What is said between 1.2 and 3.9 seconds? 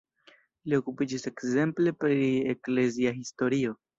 ekzemple pri eklezia historio.